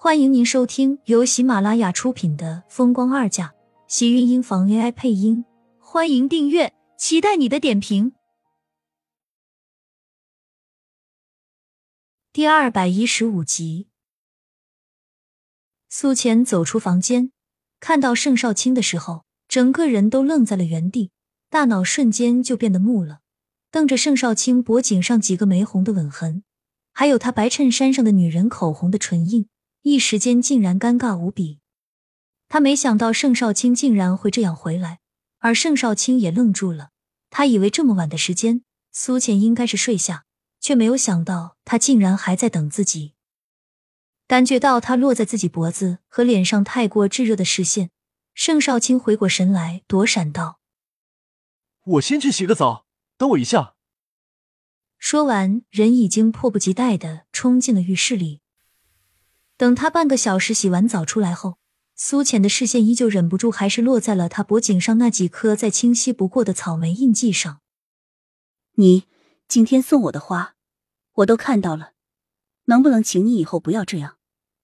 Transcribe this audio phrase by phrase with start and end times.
[0.00, 3.48] 欢迎您收听由喜马拉雅出品的《风光二嫁》，
[3.88, 5.44] 喜运音房 AI 配音。
[5.80, 8.12] 欢迎订阅，期待你的点评。
[12.32, 13.88] 第二百一十五集，
[15.88, 17.32] 苏浅走出房间，
[17.80, 21.10] 看到盛少卿的时候，整个人都愣在了原地，
[21.50, 23.18] 大脑瞬间就变得木了，
[23.72, 26.44] 瞪着盛少卿脖颈上几个玫红的吻痕，
[26.92, 29.48] 还有他白衬衫上的女人口红的唇印。
[29.90, 31.60] 一时间竟然尴尬无比，
[32.48, 35.00] 他没想到盛少卿竟然会这样回来，
[35.38, 36.90] 而盛少卿也愣住了。
[37.30, 40.24] 他以为这么晚的时间，苏浅应该是睡下，
[40.60, 43.14] 却没有想到他竟然还在等自己。
[44.26, 47.90] 感觉到他落在自己脖子和脸上太过炙热的视线，
[48.34, 50.60] 盛少卿回过神来，躲闪道
[51.84, 52.86] ：“我先去洗个澡，
[53.16, 53.74] 等我一下。”
[54.98, 58.42] 说完，人已经迫不及待的冲进了浴室里。
[59.58, 61.58] 等他半个小时洗完澡出来后，
[61.96, 67.60] 苏浅的视线依旧忍不住还是落在了他脖颈上那几颗再清晰不过的草莓印记上。
[68.74, 69.08] 你
[69.48, 70.54] 今天送我的花，
[71.14, 71.94] 我都看到了，
[72.66, 74.18] 能不能请你以后不要这样？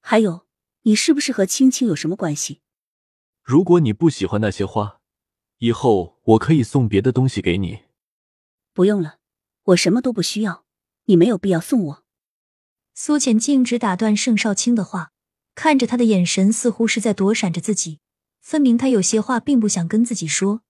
[0.00, 0.46] 还有，
[0.84, 2.62] 你是不是和青青有什么关系？
[3.42, 5.00] 如果你不喜欢那些花，
[5.58, 7.80] 以后我可以送别的东西给你。
[8.72, 9.18] 不用了，
[9.64, 10.64] 我什么都不需要，
[11.04, 12.04] 你没有必要送我。
[13.00, 15.12] 苏浅径直打断盛少卿的话，
[15.54, 18.00] 看着他的眼神似乎是在躲闪着自己，
[18.40, 20.62] 分明他有些话并不想跟自己说。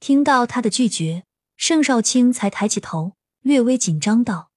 [0.00, 1.24] 听到他的拒绝，
[1.56, 3.12] 盛少卿才抬起头，
[3.42, 4.50] 略微紧张道：“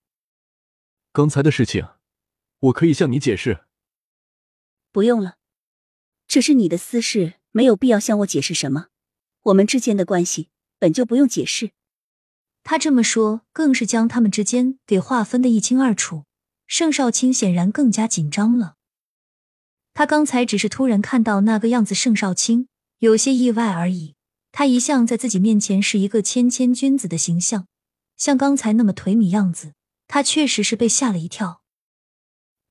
[1.14, 1.90] 刚才的事情，
[2.62, 3.66] 我可以向你解释。
[4.92, 5.36] ”“不用了，
[6.28, 8.88] 这是你的私事，没有必要向我解释什么。
[9.44, 10.50] 我们之间的关系
[10.80, 11.70] 本就不用解释。”
[12.66, 16.24] 他这么说，更是将他们之间给划分的一清二楚。
[16.68, 18.76] 盛少卿显然更加紧张了。
[19.94, 22.68] 他刚才只是突然看到那个样子，盛少卿
[23.00, 24.16] 有些意外而已。
[24.52, 27.68] 他一向在自己面前是一个谦谦君子的形象，
[28.16, 29.74] 像刚才那么颓靡样子，
[30.08, 31.62] 他确实是被吓了一跳。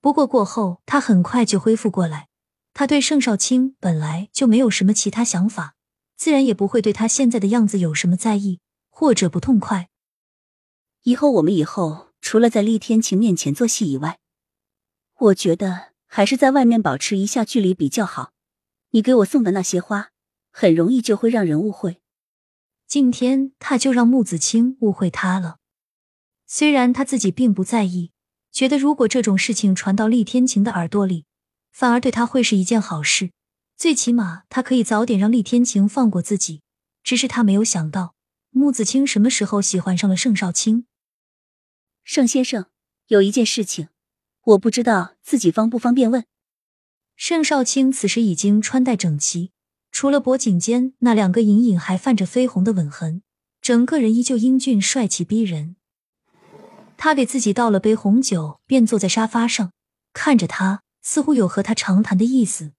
[0.00, 2.28] 不过过后，他很快就恢复过来。
[2.74, 5.74] 他对盛少卿本来就没有什么其他想法，
[6.16, 9.88] 自然也不会对他现在的样子有什么在意或者不痛快。
[11.04, 12.05] 以后我们以后。
[12.26, 14.18] 除了在厉天晴面前做戏以外，
[15.16, 18.32] 我觉得还是在外面保持一下距离比较好。
[18.90, 20.10] 你给我送的那些花，
[20.50, 22.00] 很容易就会让人误会。
[22.88, 25.58] 今天他就让穆子清误会他了。
[26.48, 28.10] 虽然他自己并不在意，
[28.50, 31.26] 觉得如果这种事情传到厉天晴的耳朵里，
[31.70, 33.30] 反而对他会是一件好事。
[33.76, 36.62] 最起码他可以早点让厉天晴放过自己。
[37.04, 38.16] 只是他没有想到，
[38.50, 40.86] 穆子清什么时候喜欢上了盛少卿。
[42.06, 42.66] 盛先生，
[43.08, 43.88] 有一件事情，
[44.44, 46.24] 我不知道自己方不方便问。
[47.16, 49.50] 盛少卿此时已经穿戴整齐，
[49.90, 53.22] 除了脖颈间那两个隐隐还泛着绯红的吻痕，
[53.60, 55.74] 整个人依旧英俊帅气逼人。
[56.96, 59.72] 他给自己倒了杯红酒，便坐在沙发上，
[60.12, 62.72] 看着他，似乎有和他长谈的意思。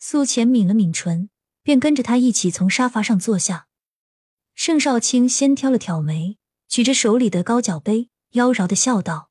[0.00, 1.30] 苏浅抿了抿唇，
[1.62, 3.68] 便跟着他一起从沙发上坐下。
[4.56, 6.36] 盛少卿先挑了挑眉。
[6.68, 9.30] 举着手里的高脚杯，妖娆的笑道：“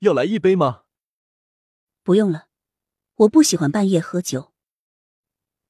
[0.00, 0.82] 要来一杯吗
[2.04, 2.48] ？”“不用了，
[3.16, 4.52] 我不喜欢半夜喝酒。”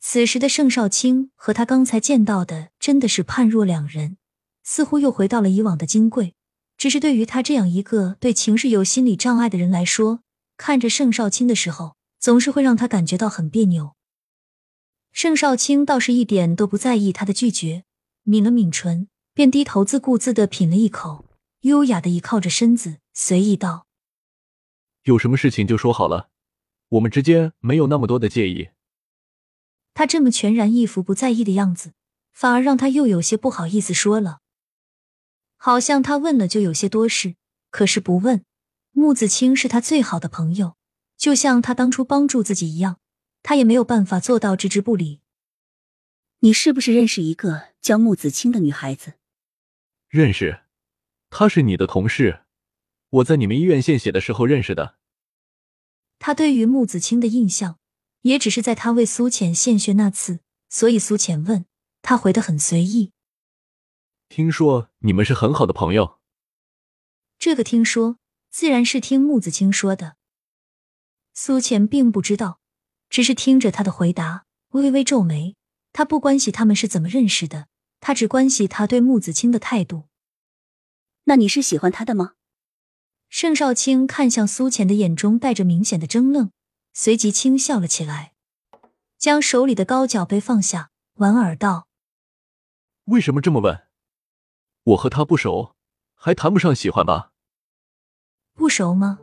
[0.00, 4.18] 此时的盛少卿和他刚才见到的真的是判若两人，
[4.62, 6.34] 似乎又回到了以往的金贵。
[6.76, 10.22] 只是对于他这样一个对情事有心理障碍的人来说，
[10.56, 13.96] 看着盛少卿的时候，总是会让他感觉到很别扭。
[15.10, 17.84] 盛少卿倒是一点都不在意他的拒绝，
[18.24, 19.08] 抿了抿唇。
[19.38, 21.24] 便低头自顾自的品了一口，
[21.60, 23.86] 优雅的倚靠着身子，随意道
[25.06, 26.30] ：“有什么事情就说好了，
[26.88, 28.70] 我们之间没有那么多的介意。”
[29.94, 31.92] 他这么全然一副不在意的样子，
[32.32, 34.40] 反而让他又有些不好意思说了。
[35.56, 37.36] 好像他问了就有些多事，
[37.70, 38.44] 可是不问。
[38.90, 40.74] 穆子清是他最好的朋友，
[41.16, 42.98] 就像他当初帮助自己一样，
[43.44, 45.20] 他也没有办法做到置之不理。
[46.40, 49.12] 你是不是认识一个叫穆子清的女孩子？
[50.08, 50.62] 认识，
[51.28, 52.44] 他是你的同事，
[53.10, 54.96] 我在你们医院献血的时候认识的。
[56.18, 57.78] 他对于穆子清的印象，
[58.22, 60.40] 也只是在他为苏浅献血那次，
[60.70, 61.66] 所以苏浅问
[62.00, 63.12] 他回的很随意。
[64.30, 66.18] 听说你们是很好的朋友。
[67.38, 68.18] 这个听说
[68.48, 70.16] 自然是听穆子清说的。
[71.34, 72.60] 苏浅并不知道，
[73.10, 75.54] 只是听着他的回答，微微皱眉。
[75.92, 77.68] 他不关心他们是怎么认识的。
[78.00, 80.04] 他只关系他对穆子清的态度。
[81.24, 82.32] 那你是喜欢他的吗？
[83.28, 86.50] 盛少卿看向苏浅的眼中带着明显的怔愣，
[86.94, 88.32] 随即轻笑了起来，
[89.18, 91.88] 将手里的高脚杯放下，莞尔道
[93.04, 93.82] ：“为什么这么问？
[94.84, 95.74] 我和他不熟，
[96.14, 97.32] 还谈不上喜欢吧？
[98.54, 99.18] 不熟吗？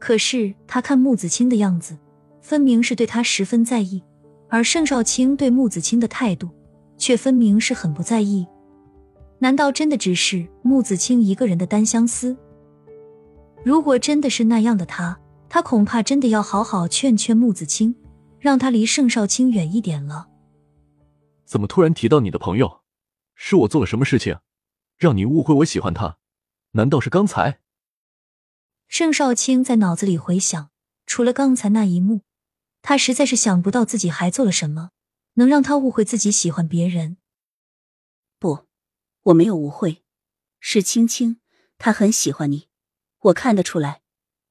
[0.00, 1.96] 可是他看穆子清的样子，
[2.42, 4.02] 分明是对他十分在意，
[4.50, 6.50] 而盛少卿对穆子清的态度，
[6.96, 8.46] 却分明是很不在意。
[9.38, 12.36] 难道真的只是穆子清一个人的单相思？”
[13.64, 15.18] 如果真的是那样的他，
[15.48, 17.94] 他恐怕真的要好好劝劝穆子清，
[18.38, 20.28] 让他离盛少卿远一点了。
[21.44, 22.80] 怎么突然提到你的朋友？
[23.34, 24.38] 是我做了什么事情，
[24.96, 26.18] 让你误会我喜欢他？
[26.72, 27.60] 难道是刚才？
[28.86, 30.70] 盛少卿在脑子里回想，
[31.06, 32.20] 除了刚才那一幕，
[32.82, 34.90] 他实在是想不到自己还做了什么，
[35.34, 37.16] 能让他误会自己喜欢别人。
[38.38, 38.66] 不，
[39.22, 40.02] 我没有误会，
[40.60, 41.40] 是青青，
[41.78, 42.68] 他很喜欢你。
[43.20, 44.02] 我看得出来，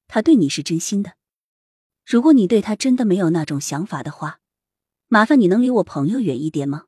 [0.08, 1.16] 他对你是真心的。
[2.04, 4.40] 如果你对他真的没有那种想法的话，
[5.08, 6.86] 麻烦你能离我朋友远一点吗？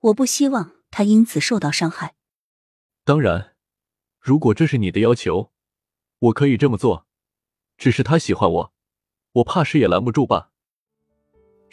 [0.00, 2.14] 我不希望他因此受到伤害。
[3.04, 3.56] 当然，
[4.20, 5.52] 如果这是你的要求，
[6.18, 7.06] 我可以这么做。
[7.76, 8.74] 只是他喜欢我，
[9.32, 10.52] 我怕是也拦不住吧。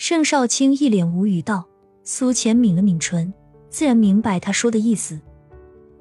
[0.03, 1.63] 盛少卿一脸无语道。
[2.03, 3.31] 苏浅抿了抿唇，
[3.69, 5.19] 自然明白他说的意思。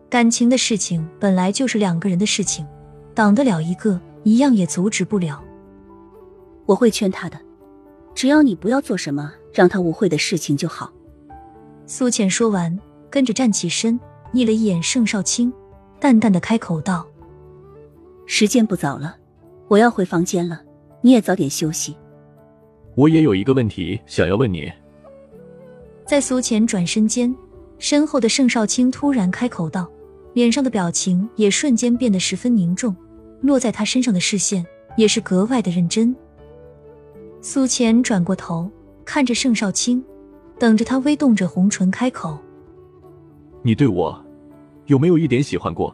[0.08, 2.66] 感情的事情本来就是两个人的事情。
[3.14, 5.44] 挡得了一个，一样也阻止不了。
[6.64, 7.38] 我会劝他的，
[8.14, 10.90] 只要你不要做什么让他误会的事情就好。
[11.84, 12.80] 苏浅说完，
[13.10, 14.00] 跟着站起身，
[14.32, 15.52] 睨了一眼盛少卿，
[16.00, 17.06] 淡淡的开口道
[18.24, 19.16] ：“时间不早了，
[19.68, 20.62] 我要回房间了，
[21.02, 21.94] 你也早点休息。”
[22.94, 24.70] 我也有一个问题想要问你。
[26.06, 27.34] 在苏浅转身间，
[27.78, 29.90] 身后的盛少卿突然开口道。
[30.32, 32.94] 脸上的表情也瞬间变得十分凝重，
[33.40, 34.64] 落在他身上的视线
[34.96, 36.14] 也是格外的认真。
[37.40, 38.70] 苏浅转过头，
[39.04, 40.00] 看着盛少卿，
[40.56, 42.38] 等着他微动着红唇开口
[43.62, 44.24] ：“你对我
[44.86, 45.92] 有没有一点喜欢过？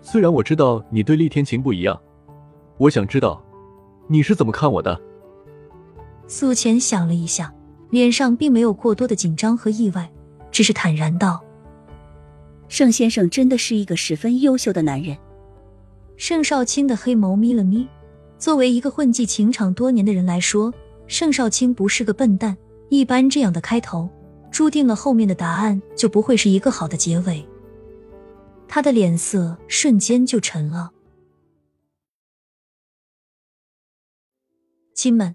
[0.00, 2.00] 虽然我知道你对厉天晴不一样，
[2.78, 3.44] 我想知道
[4.06, 4.96] 你是怎么看我的。”
[6.28, 7.54] 苏浅想了一下，
[7.90, 10.10] 脸上并没有过多的紧张和意外，
[10.50, 11.42] 只是坦然道。
[12.68, 15.16] 盛先生真的是一个十分优秀的男人。
[16.16, 17.86] 盛少卿的黑眸眯了眯，
[18.38, 20.72] 作为一个混迹情场多年的人来说，
[21.06, 22.56] 盛少卿不是个笨蛋。
[22.88, 24.08] 一般这样的开头，
[24.50, 27.46] 注定了后面的答案就不会是一个好的结尾。
[28.68, 30.90] 他的脸色瞬间就沉了。
[34.94, 35.34] 亲们，